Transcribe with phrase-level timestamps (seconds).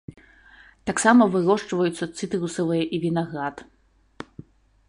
[0.89, 3.55] Таксама вырошчваюцца цытрусавыя і вінаград.